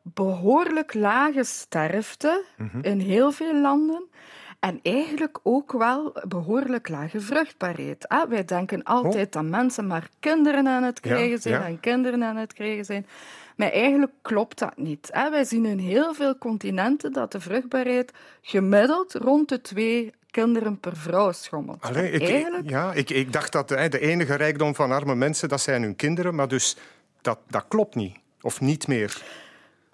behoorlijk 0.01 0.93
lage 0.93 1.43
sterfte 1.43 2.43
mm 2.57 2.69
-hmm. 2.71 2.83
in 2.83 2.99
heel 2.99 3.31
veel 3.31 3.61
landen. 3.61 4.03
En 4.59 4.79
eigenlijk 4.83 5.39
ook 5.43 5.71
wel 5.71 6.13
behoorlijk 6.27 6.89
lage 6.89 7.19
vruchtbaarheid. 7.19 8.05
Wij 8.29 8.45
denken 8.45 8.83
altijd 8.83 9.25
oh. 9.25 9.31
dat 9.31 9.43
mensen 9.43 9.87
maar 9.87 10.09
kinderen 10.19 10.67
aan 10.67 10.83
het 10.83 10.99
krijgen 10.99 11.29
ja, 11.29 11.37
zijn 11.37 11.61
ja. 11.61 11.67
en 11.67 11.79
kinderen 11.79 12.23
aan 12.23 12.35
het 12.35 12.53
krijgen 12.53 12.85
zijn. 12.85 13.05
Maar 13.55 13.71
eigenlijk 13.71 14.11
klopt 14.21 14.59
dat 14.59 14.77
niet. 14.77 15.09
Wij 15.11 15.43
zien 15.43 15.65
in 15.65 15.77
heel 15.79 16.13
veel 16.13 16.37
continenten 16.37 17.13
dat 17.13 17.31
de 17.31 17.39
vruchtbaarheid 17.39 18.11
gemiddeld 18.41 19.13
rond 19.13 19.49
de 19.49 19.61
twee 19.61 20.13
kinderen 20.31 20.79
per 20.79 20.95
vrouw 20.95 21.31
schommelt. 21.31 21.81
Allee, 21.81 22.11
ik, 22.11 22.21
eigenlijk... 22.21 22.69
ja, 22.69 22.93
ik, 22.93 23.09
ik 23.09 23.33
dacht 23.33 23.51
dat 23.51 23.67
de 23.67 23.99
enige 23.99 24.35
rijkdom 24.35 24.75
van 24.75 24.91
arme 24.91 25.15
mensen 25.15 25.49
dat 25.49 25.61
zijn 25.61 25.81
hun 25.81 25.95
kinderen, 25.95 26.35
maar 26.35 26.47
dus 26.47 26.77
dat, 27.21 27.39
dat 27.47 27.65
klopt 27.67 27.95
niet. 27.95 28.17
Of 28.41 28.61
niet 28.61 28.87
meer. 28.87 29.23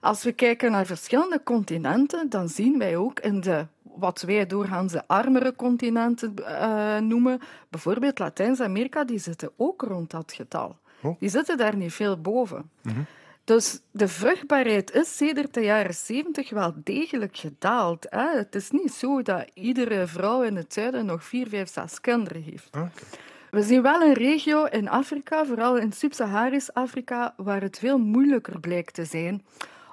Als 0.02 0.24
we 0.24 0.32
kijken 0.32 0.72
naar 0.72 0.86
verschillende 0.86 1.44
continenten, 1.44 2.30
dan 2.30 2.50
zien 2.50 2.78
wij 2.78 2.98
ook 2.98 3.20
in 3.20 3.42
de 3.42 3.66
wat 3.84 4.22
wij 4.22 4.46
doorgaans 4.46 4.92
de 4.92 5.08
armere 5.08 5.56
continenten 5.56 6.34
uh, 6.40 6.98
noemen, 6.98 7.40
bijvoorbeeld 7.70 8.20
Latijns-Amerika, 8.20 9.04
die 9.04 9.20
zitten 9.20 9.52
ook 9.58 9.82
rond 9.82 10.12
dat 10.12 10.34
getal. 10.36 10.78
Oh. 11.02 11.20
Die 11.20 11.30
zitten 11.30 11.58
daar 11.58 11.76
niet 11.76 11.94
veel 11.94 12.22
boven. 12.22 12.70
Mm 12.82 12.94
-hmm. 12.94 13.06
Dus 13.44 13.80
de 13.92 14.08
vruchtbaarheid 14.08 14.92
is 14.92 15.18
sedert 15.18 15.54
de 15.54 15.62
jaren 15.62 15.94
70 15.94 16.50
wel 16.50 16.74
degelijk 16.84 17.38
gedaald. 17.38 18.08
Hè? 18.10 18.38
Het 18.38 18.56
is 18.56 18.72
niet 18.72 18.94
zo 18.94 19.22
dat 19.22 19.50
iedere 19.54 20.08
vrouw 20.08 20.42
in 20.42 20.56
het 20.56 20.74
zuiden 20.74 21.06
nog 21.06 21.24
vier, 21.24 21.48
vijf, 21.48 21.70
zes 21.70 22.02
kinderen 22.02 22.42
heeft. 22.42 22.68
Okay. 22.68 22.90
We 23.52 23.62
zien 23.62 23.82
wel 23.82 24.02
een 24.02 24.14
regio 24.14 24.64
in 24.64 24.90
Afrika, 24.90 25.46
vooral 25.46 25.78
in 25.78 25.92
Sub-Saharisch 25.92 26.74
Afrika, 26.74 27.34
waar 27.38 27.62
het 27.62 27.80
veel 27.80 27.98
moeilijker 27.98 28.60
blijkt 28.60 28.94
te 28.94 29.06
zijn 29.06 29.44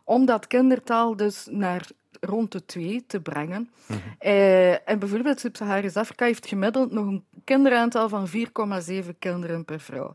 om 0.09 0.27
dat 0.27 0.47
kindertaal 0.47 1.17
dus 1.17 1.47
naar 1.51 1.87
rond 2.21 2.53
de 2.53 2.65
twee 2.65 3.05
te 3.07 3.21
brengen. 3.21 3.71
Mm 3.87 3.97
-hmm. 3.97 4.15
eh, 4.19 4.89
en 4.89 4.99
bijvoorbeeld 4.99 5.41
Sub-Saharisch 5.41 5.97
Afrika 5.97 6.25
heeft 6.25 6.47
gemiddeld 6.47 6.93
nog 6.93 7.07
een 7.07 7.25
kinderaantal 7.45 8.09
van 8.09 8.29
4,7 8.29 9.19
kinderen 9.19 9.65
per 9.65 9.81
vrouw. 9.81 10.15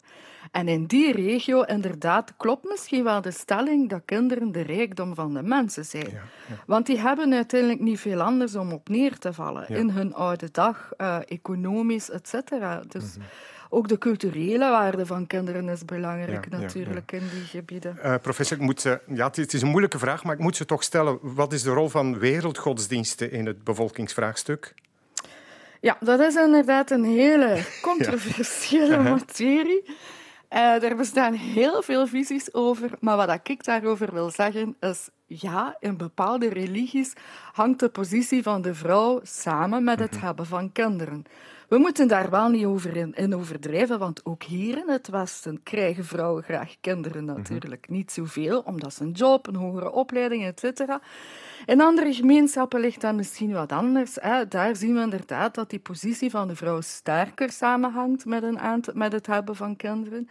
En 0.51 0.67
in 0.67 0.85
die 0.85 1.11
regio, 1.11 1.61
inderdaad, 1.61 2.33
klopt 2.37 2.69
misschien 2.69 3.03
wel 3.03 3.21
de 3.21 3.31
stelling 3.31 3.89
dat 3.89 4.01
kinderen 4.05 4.51
de 4.51 4.61
rijkdom 4.61 5.15
van 5.15 5.33
de 5.33 5.41
mensen 5.41 5.85
zijn. 5.85 6.09
Ja, 6.09 6.21
ja. 6.47 6.55
Want 6.65 6.85
die 6.85 6.99
hebben 6.99 7.33
uiteindelijk 7.33 7.79
niet 7.79 7.99
veel 7.99 8.21
anders 8.21 8.55
om 8.55 8.71
op 8.71 8.89
neer 8.89 9.17
te 9.17 9.33
vallen 9.33 9.65
ja. 9.67 9.75
in 9.75 9.89
hun 9.89 10.13
oude 10.13 10.51
dag, 10.51 10.89
uh, 10.97 11.17
economisch, 11.25 12.09
et 12.09 12.27
cetera. 12.27 12.81
Dus... 12.87 13.03
Mm 13.03 13.21
-hmm. 13.21 13.29
Ook 13.73 13.87
de 13.87 13.97
culturele 13.97 14.69
waarde 14.69 15.05
van 15.05 15.27
kinderen 15.27 15.69
is 15.69 15.85
belangrijk 15.85 16.47
ja, 16.49 16.57
natuurlijk 16.57 17.11
ja, 17.11 17.17
ja. 17.17 17.23
in 17.23 17.29
die 17.29 17.43
gebieden. 17.43 17.97
Uh, 18.03 18.15
professor, 18.21 18.57
ik 18.57 18.63
moet 18.63 18.81
ze, 18.81 18.99
ja, 19.07 19.25
het 19.25 19.53
is 19.53 19.61
een 19.61 19.67
moeilijke 19.67 19.99
vraag, 19.99 20.23
maar 20.23 20.33
ik 20.33 20.39
moet 20.39 20.55
ze 20.55 20.65
toch 20.65 20.83
stellen. 20.83 21.19
Wat 21.21 21.53
is 21.53 21.63
de 21.63 21.69
rol 21.69 21.89
van 21.89 22.19
wereldgodsdiensten 22.19 23.31
in 23.31 23.45
het 23.45 23.63
bevolkingsvraagstuk? 23.63 24.73
Ja, 25.81 25.97
dat 25.99 26.19
is 26.19 26.35
inderdaad 26.35 26.91
een 26.91 27.03
hele 27.03 27.63
controversiële 27.81 28.97
materie. 28.97 29.83
Uh, 30.49 30.83
er 30.83 30.95
bestaan 30.95 31.33
heel 31.33 31.81
veel 31.81 32.07
visies 32.07 32.53
over, 32.53 32.89
maar 32.99 33.17
wat 33.17 33.39
ik 33.43 33.63
daarover 33.63 34.13
wil 34.13 34.29
zeggen 34.29 34.75
is, 34.79 35.09
ja, 35.25 35.75
in 35.79 35.97
bepaalde 35.97 36.49
religies 36.49 37.13
hangt 37.53 37.79
de 37.79 37.89
positie 37.89 38.43
van 38.43 38.61
de 38.61 38.73
vrouw 38.73 39.19
samen 39.23 39.83
met 39.83 39.99
het 39.99 40.19
hebben 40.19 40.45
van 40.45 40.71
kinderen. 40.71 41.25
We 41.73 41.79
moeten 41.79 42.07
daar 42.07 42.29
wel 42.29 42.49
niet 42.49 42.65
over 42.65 42.95
in, 42.95 43.13
in, 43.13 43.35
overdrijven, 43.35 43.99
want 43.99 44.25
ook 44.25 44.43
hier 44.43 44.77
in 44.77 44.89
het 44.89 45.07
Westen 45.07 45.63
krijgen 45.63 46.05
vrouwen 46.05 46.43
graag 46.43 46.75
kinderen 46.81 47.25
natuurlijk. 47.25 47.89
Niet 47.89 48.11
zoveel, 48.11 48.59
omdat 48.59 48.93
ze 48.93 49.03
een 49.03 49.11
job, 49.11 49.47
een 49.47 49.55
hogere 49.55 49.91
opleiding, 49.91 50.45
etc. 50.45 50.81
In 51.65 51.81
andere 51.81 52.13
gemeenschappen 52.13 52.79
ligt 52.79 53.01
dat 53.01 53.15
misschien 53.15 53.53
wat 53.53 53.71
anders. 53.71 54.17
Hè. 54.21 54.47
Daar 54.47 54.75
zien 54.75 54.95
we 54.95 55.01
inderdaad 55.01 55.55
dat 55.55 55.69
die 55.69 55.79
positie 55.79 56.29
van 56.29 56.47
de 56.47 56.55
vrouw 56.55 56.81
sterker 56.81 57.51
samenhangt 57.51 58.25
met, 58.25 58.43
een 58.43 58.59
aantal, 58.59 58.93
met 58.95 59.11
het 59.11 59.27
hebben 59.27 59.55
van 59.55 59.75
kinderen. 59.75 60.29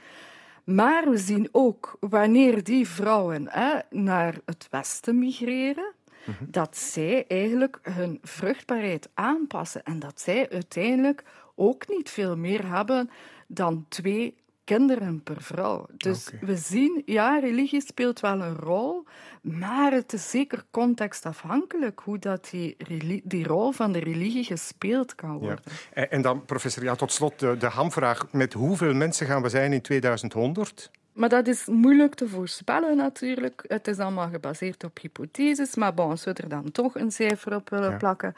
Maar 0.64 1.11
we 1.11 1.18
zien 1.18 1.49
ook 1.52 1.96
wanneer 2.00 2.64
die 2.64 2.88
vrouwen 2.88 3.46
hè, 3.49 3.78
naar 3.90 4.34
het 4.44 4.66
Westen 4.70 5.18
migreren, 5.18 5.92
Mm-hmm. 6.25 6.47
dat 6.50 6.76
zij 6.76 7.25
eigenlijk 7.29 7.79
hun 7.83 8.19
vruchtbaarheid 8.23 9.09
aanpassen 9.14 9.83
en 9.83 9.99
dat 9.99 10.21
zij 10.21 10.50
uiteindelijk 10.50 11.25
ook 11.55 11.88
niet 11.88 12.11
veel 12.11 12.37
meer 12.37 12.69
hebben 12.69 13.11
dan 13.47 13.87
twee 13.88 14.43
kinderen 14.64 15.23
per 15.23 15.43
vrouw. 15.43 15.87
Dus 15.97 16.31
we 16.41 16.57
zien, 16.57 17.02
ja, 17.05 17.38
religie 17.38 17.81
speelt 17.81 18.21
wel 18.21 18.41
een 18.41 18.57
rol, 18.57 19.05
maar 19.43 19.93
het 19.93 20.12
is 20.12 20.31
zeker 20.31 20.64
contextafhankelijk 20.71 22.00
hoe 22.05 22.19
dat 22.19 22.49
die, 22.50 22.76
die 23.25 23.47
rol 23.47 23.73
van 23.73 23.93
de 23.93 23.99
religie 23.99 24.45
gespeeld 24.45 25.14
kan 25.14 25.38
worden. 25.38 25.62
Ja. 25.95 26.09
En 26.09 26.23
dan, 26.23 26.45
professor, 26.45 26.83
ja, 26.83 26.95
tot 26.95 27.12
slot 27.12 27.38
de, 27.38 27.57
de 27.57 27.67
hamvraag. 27.67 28.33
Met 28.33 28.52
hoeveel 28.52 28.95
mensen 28.95 29.26
gaan 29.26 29.43
we 29.43 29.49
zijn 29.49 29.73
in 29.73 29.83
2100? 29.83 30.91
Maar 31.12 31.28
dat 31.28 31.47
is 31.47 31.66
moeilijk 31.66 32.14
te 32.14 32.28
voorspellen 32.28 32.97
natuurlijk. 32.97 33.64
Het 33.66 33.88
is 33.88 33.99
allemaal 33.99 34.28
gebaseerd 34.28 34.85
op 34.85 34.99
hypotheses. 35.00 35.75
Maar 35.75 35.95
bon, 35.95 36.11
als 36.11 36.25
we 36.25 36.33
er 36.33 36.49
dan 36.49 36.73
toch 36.73 36.95
een 36.95 37.12
cijfer 37.12 37.54
op 37.54 37.71
willen 37.71 37.97
plakken. 37.97 38.35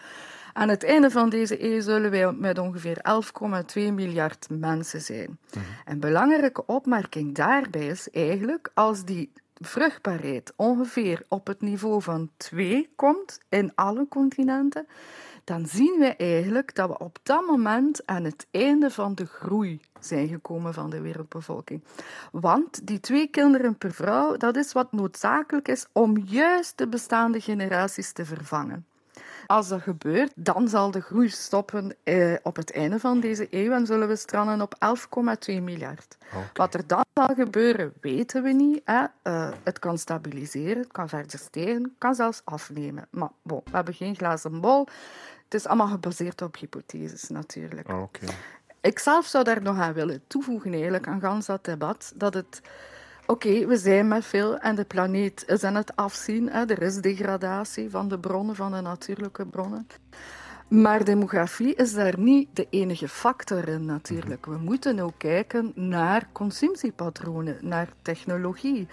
Aan 0.52 0.68
het 0.68 0.84
einde 0.84 1.10
van 1.10 1.28
deze 1.28 1.64
eeuw 1.64 1.80
zullen 1.80 2.10
wij 2.10 2.32
met 2.32 2.58
ongeveer 2.58 2.98
11,2 3.76 3.92
miljard 3.92 4.46
mensen 4.50 5.00
zijn. 5.00 5.38
Mhm. 5.50 5.64
Een 5.84 6.00
belangrijke 6.00 6.66
opmerking 6.66 7.34
daarbij 7.34 7.86
is 7.86 8.10
eigenlijk 8.10 8.70
als 8.74 9.04
die 9.04 9.32
vruchtbaarheid 9.54 10.52
ongeveer 10.56 11.22
op 11.28 11.46
het 11.46 11.60
niveau 11.60 12.02
van 12.02 12.30
2 12.36 12.92
komt 12.96 13.40
in 13.48 13.72
alle 13.74 14.06
continenten, 14.08 14.86
dan 15.44 15.66
zien 15.66 15.96
we 15.98 16.16
eigenlijk 16.16 16.74
dat 16.74 16.88
we 16.88 16.98
op 16.98 17.18
dat 17.22 17.46
moment 17.46 18.06
aan 18.06 18.24
het 18.24 18.46
einde 18.50 18.90
van 18.90 19.14
de 19.14 19.26
groei 19.26 19.80
zijn 20.00 20.28
gekomen 20.28 20.74
van 20.74 20.90
de 20.90 21.00
wereldbevolking. 21.00 21.84
Want 22.32 22.86
die 22.86 23.00
twee 23.00 23.26
kinderen 23.26 23.78
per 23.78 23.92
vrouw, 23.92 24.36
dat 24.36 24.56
is 24.56 24.72
wat 24.72 24.92
noodzakelijk 24.92 25.68
is 25.68 25.86
om 25.92 26.18
juist 26.18 26.78
de 26.78 26.88
bestaande 26.88 27.40
generaties 27.40 28.12
te 28.12 28.24
vervangen. 28.24 28.86
Als 29.46 29.68
dat 29.68 29.82
gebeurt, 29.82 30.32
dan 30.34 30.68
zal 30.68 30.90
de 30.90 31.00
groei 31.00 31.28
stoppen 31.28 31.94
eh, 32.02 32.34
op 32.42 32.56
het 32.56 32.72
einde 32.72 32.98
van 32.98 33.20
deze 33.20 33.46
eeuw 33.50 33.72
en 33.72 33.86
zullen 33.86 34.08
we 34.08 34.16
stranden 34.16 34.60
op 34.60 34.74
11,2 35.48 35.62
miljard. 35.62 36.16
Wat 36.52 36.74
er 36.74 36.86
dan 36.86 37.04
zal 37.14 37.34
gebeuren, 37.34 37.92
weten 38.00 38.42
we 38.42 38.52
niet. 38.52 38.80
Hè. 38.84 39.04
Uh, 39.22 39.48
het 39.62 39.78
kan 39.78 39.98
stabiliseren, 39.98 40.82
het 40.82 40.92
kan 40.92 41.08
verder 41.08 41.38
stijgen, 41.38 41.82
het 41.82 41.92
kan 41.98 42.14
zelfs 42.14 42.40
afnemen. 42.44 43.06
Maar 43.10 43.30
bon, 43.42 43.60
we 43.64 43.70
hebben 43.76 43.94
geen 43.94 44.16
glazen 44.16 44.60
bol. 44.60 44.86
Het 45.44 45.54
is 45.54 45.66
allemaal 45.66 45.86
gebaseerd 45.86 46.42
op 46.42 46.56
hypotheses 46.56 47.28
natuurlijk. 47.28 47.88
Okay. 47.88 48.28
Ik 48.80 48.98
zelf 48.98 49.26
zou 49.26 49.44
daar 49.44 49.62
nog 49.62 49.78
aan 49.78 49.92
willen 49.92 50.22
toevoegen, 50.26 50.72
eigenlijk, 50.72 51.06
aan 51.06 51.20
gans 51.20 51.46
dat 51.46 51.64
debat, 51.64 52.12
dat 52.14 52.34
het... 52.34 52.60
Oké, 53.26 53.66
we 53.66 53.76
zijn 53.76 54.08
met 54.08 54.24
veel 54.24 54.58
en 54.58 54.74
de 54.74 54.84
planeet 54.84 55.44
is 55.46 55.64
aan 55.64 55.74
het 55.74 55.96
afzien. 55.96 56.48
Hè. 56.48 56.64
Er 56.64 56.82
is 56.82 56.96
degradatie 56.96 57.90
van 57.90 58.08
de 58.08 58.18
bronnen, 58.18 58.56
van 58.56 58.72
de 58.72 58.80
natuurlijke 58.80 59.46
bronnen. 59.46 59.86
Maar 60.68 61.04
demografie 61.04 61.74
is 61.74 61.94
daar 61.94 62.18
niet 62.18 62.48
de 62.52 62.66
enige 62.70 63.08
factor 63.08 63.68
in 63.68 63.84
natuurlijk. 63.84 64.46
We 64.46 64.56
moeten 64.56 64.98
ook 64.98 65.18
kijken 65.18 65.72
naar 65.74 66.28
consumptiepatronen, 66.32 67.56
naar 67.60 67.88
technologie. 68.02 68.88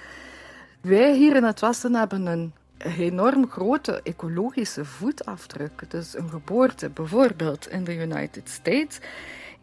Wij 0.81 1.15
hier 1.15 1.35
in 1.35 1.43
het 1.43 1.59
Westen 1.59 1.95
hebben 1.95 2.25
een 2.25 2.53
enorm 2.97 3.49
grote 3.49 4.01
ecologische 4.03 4.85
voetafdruk. 4.85 5.83
Dus 5.87 6.17
een 6.17 6.29
geboorte 6.29 6.89
bijvoorbeeld 6.89 7.69
in 7.69 7.83
de 7.83 7.95
United 7.95 8.49
States 8.49 8.99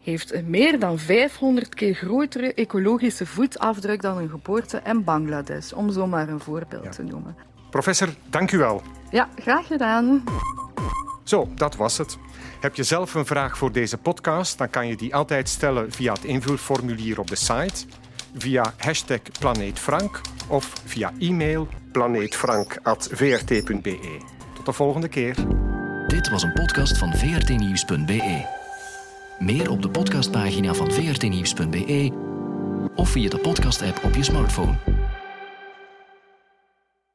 heeft 0.03 0.33
een 0.33 0.49
meer 0.49 0.79
dan 0.79 0.99
500 0.99 1.75
keer 1.75 1.93
grotere 1.93 2.53
ecologische 2.53 3.25
voetafdruk 3.25 4.01
dan 4.01 4.17
een 4.17 4.29
geboorte 4.29 4.81
in 4.85 5.03
Bangladesh, 5.03 5.71
om 5.71 5.91
zo 5.91 6.07
maar 6.07 6.29
een 6.29 6.39
voorbeeld 6.39 6.91
te 6.91 7.03
noemen. 7.03 7.35
Professor, 7.69 8.09
dank 8.29 8.51
u 8.51 8.57
wel. 8.57 8.81
Ja, 9.11 9.29
graag 9.35 9.67
gedaan. 9.67 10.23
Zo, 11.23 11.47
dat 11.55 11.75
was 11.75 11.97
het. 11.97 12.17
Heb 12.59 12.75
je 12.75 12.83
zelf 12.83 13.13
een 13.13 13.25
vraag 13.25 13.57
voor 13.57 13.71
deze 13.71 13.97
podcast, 13.97 14.57
dan 14.57 14.69
kan 14.69 14.87
je 14.87 14.95
die 14.95 15.15
altijd 15.15 15.49
stellen 15.49 15.91
via 15.91 16.13
het 16.13 16.23
invulformulier 16.23 17.19
op 17.19 17.27
de 17.27 17.35
site, 17.35 17.85
via 18.37 18.73
hashtag 18.77 19.19
planeetfrank 19.39 20.21
of 20.49 20.73
via 20.85 21.11
e-mail 21.19 21.67
planeetfrank.vrt.be. 21.91 24.17
Tot 24.53 24.65
de 24.65 24.73
volgende 24.73 25.07
keer. 25.07 25.35
Dit 26.07 26.29
was 26.29 26.43
een 26.43 26.53
podcast 26.53 26.97
van 26.97 27.13
vrtnieuws.be. 27.13 28.45
Meer 29.39 29.71
op 29.71 29.81
de 29.81 29.89
podcastpagina 29.89 30.73
van 30.73 30.91
vrtnieuws.be 30.91 32.11
of 32.95 33.09
via 33.09 33.29
de 33.29 33.37
podcast-app 33.37 34.03
op 34.03 34.15
je 34.15 34.23
smartphone. 34.23 34.98